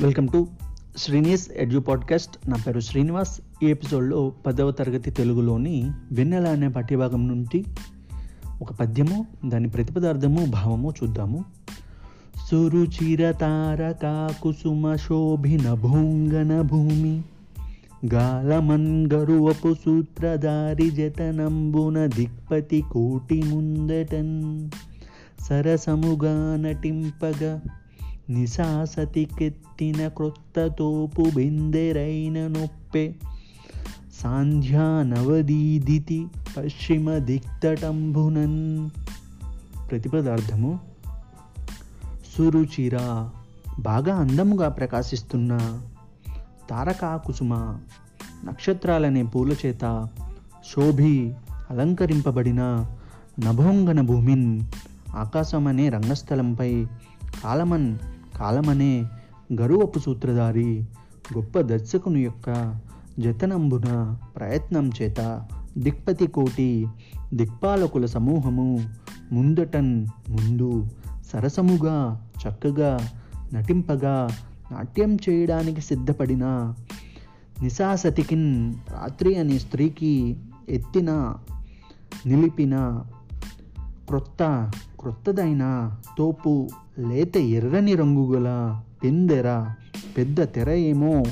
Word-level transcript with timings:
Welcome 0.00 0.28
to 0.28 0.46
Srinivas 0.96 1.50
edu 1.56 1.80
podcast. 1.80 2.48
నా 2.48 2.56
పేరు 2.66 2.80
శ్రీనివాస్. 2.80 3.40
ఈ 3.62 3.66
ఎపిసోడ్లో 3.66 4.32
పదవ 4.46 4.70
తరగతి 4.70 5.10
తెలుగులోని 5.10 5.90
వెన్నెల 6.12 6.48
అనే 6.48 6.68
పాఠ్యభాగం 6.68 7.28
నుండి 7.28 7.64
ఒక 8.62 8.72
పద్యము 8.72 9.26
దాని 9.46 9.68
ప్రతిపదార్థము 9.68 10.46
భావము 10.46 10.92
చూద్దాము. 11.02 11.44
సురుచిర 12.50 13.30
తారకా 13.30 14.34
కుసుమ 14.42 14.94
శోభిన 14.94 15.74
భూంగన 15.74 16.60
భూమి 16.60 17.22
గాలమన్గరువపు 18.14 19.74
సూత్రధారి 19.74 20.90
జతనంబున 20.90 22.06
దిక్పతి 22.06 22.82
కోటి 22.92 23.42
ముందటన్ 23.42 24.70
సరసముగా 25.40 26.56
నటింపగా 26.56 27.60
నిశాసతికెత్తిన 28.30 30.08
క్రొత్త 30.08 30.66
తోపు 30.66 31.30
బెందెరైన 31.34 32.46
నొప్పే. 32.46 33.14
సాంధ్యా 34.22 35.02
నవదీదితి 35.02 36.26
పశ్చిమ 36.56 37.10
దిక్తటంభునన్ 37.10 38.90
ప్రతిపదార్థము. 39.90 40.80
సురుచిర 42.36 42.98
బాగా 43.78 44.14
అందముగా 44.14 44.68
ప్రకాశిస్తున్న. 44.68 45.80
తారకా 46.70 47.16
కుసుమ 47.16 47.78
నక్షత్రాలనే 48.44 49.22
పూల 49.22 49.54
చేత 49.66 50.08
శోభి 50.70 51.34
అలంకరింపబడిన 51.70 52.86
నభోంగన 53.40 54.00
భూమిన్. 54.00 54.60
ఆకాశం 55.16 55.66
అనే 55.66 55.88
రంగస్థలంపై 55.88 56.86
కాలమన్ 57.44 57.98
కాలమనే 58.36 58.92
గరువపు 59.60 59.98
సూత్రధారి 59.98 60.70
గొప్ప 61.36 61.60
దర్శకుని 61.60 62.20
యొక్క 62.20 62.48
జతనంబున 63.18 64.16
ప్రయత్నం 64.36 64.90
చేత 65.02 65.46
దిక్పతి 65.78 66.26
కోటి 66.26 66.86
దిక్పాలకుల 67.34 68.06
సమూహము 68.06 68.68
ముందటన్ 69.32 70.06
ముందు 70.28 70.86
సరసముగా 71.32 71.96
చక్కగా 72.42 72.92
నటింపగా 73.54 74.28
నాట్యం 74.72 75.12
చేయడానికి 75.16 75.80
సిద్ధపడిన 75.80 76.44
నిశాసతికిన్ 77.62 78.74
రాత్రి 78.90 79.38
అనే 79.38 79.58
స్త్రీకి 79.58 80.36
ఎత్తిన 80.68 81.10
నిలిపిన 82.26 82.74
క్రొత్త 84.08 84.70
క్రొత్తదైన 85.00 85.94
తోపు 86.18 86.68
లేత 86.98 87.36
ఎర్రని 87.36 87.94
రంగు 87.94 88.34
గల 88.34 88.80
పెందెర 89.04 89.66
పెద్ద 90.16 90.42
తెర 90.42 90.70
ఏమో 90.70 91.22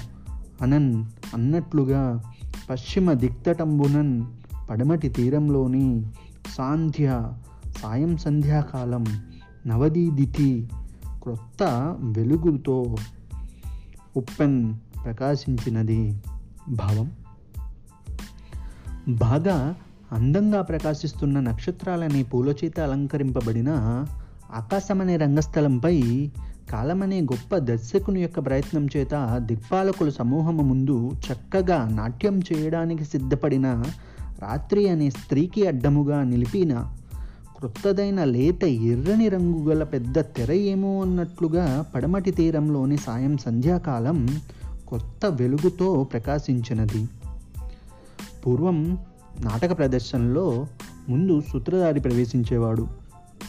అనన్ 0.63 1.05
అన్నట్లుగా 1.35 2.23
పశ్చిమ 2.71 3.13
దిక్తటంబునన్ 3.13 4.25
పడమటి 4.71 5.09
తీరంలోని 5.09 6.07
సాంధ్య 6.55 7.33
సాయం 7.77 8.17
సంధ్యాకాలం 8.17 9.05
నవదీదితి 9.67 10.69
క్రొత్త 11.23 11.63
వెలుగుతో 12.01 12.97
ఉప్పెన్ 14.17 14.75
ప్రకాశించినది 15.05 16.23
భావం. 16.69 17.11
బాగా 19.09 19.75
అందంగా 20.13 20.63
ప్రకాశిస్తున్న 20.63 21.41
నక్షత్రాలనే 21.41 22.23
పూలచేత 22.23 22.81
అలంకరింపబడిన 22.81 23.69
ఆకాశమనే 24.55 25.17
రంగస్థలంపై 25.17 26.31
కాలమనే 26.73 27.21
గొప్ప 27.21 27.57
దర్శకుని 27.57 28.21
యొక్క 28.21 28.45
ప్రయత్నం 28.45 28.89
చేత 28.97 29.43
దిక్పాలకుల 29.47 30.09
సమూహము 30.09 30.63
ముందు 30.63 31.13
చక్కగా 31.15 31.89
నాట్యం 31.89 32.39
చేయడానికి 32.39 33.05
సిద్ధపడిన 33.05 33.83
రాత్రి 34.43 34.89
అనే 34.89 35.11
స్త్రీకి 35.11 35.67
అడ్డముగా 35.67 36.23
నిలిపిన 36.23 36.93
క్రొత్తదైన 37.57 38.25
లేత 38.25 38.65
ఎర్రని 38.65 39.29
రంగు 39.29 39.69
గల 39.69 39.85
పెద్ద 39.85 40.19
తెర 40.19 40.53
ఏమో 40.53 41.03
అన్నట్లుగా 41.03 41.85
పడమటి 41.95 42.31
తీరంలోని 42.31 42.97
సాయం 42.97 43.39
సంధ్యాకాలం 43.39 44.29
కొత్త 44.89 45.27
వెలుగుతో 45.27 46.05
ప్రకాశించినది. 46.05 47.09
పూర్వం 48.47 48.99
నాటక 49.41 49.79
ప్రదర్శనలో 49.79 50.67
ముందు 51.09 51.43
సూత్రధారి 51.53 52.01
ప్రవేశించేవాడు 52.01 52.89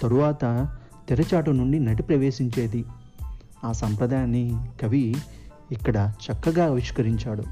తరువాత 0.01 0.67
తెరచాటు 1.09 1.51
నుండి 1.51 1.79
నటి 1.79 2.03
ప్రవేశించేది. 2.03 2.85
ఆ 3.65 3.71
సంప్రదాయాన్ని 3.71 4.55
కవి 4.81 5.15
ఇక్కడ 5.71 6.11
చక్కగా 6.25 6.65
ఆవిష్కరించాడు. 6.65 7.43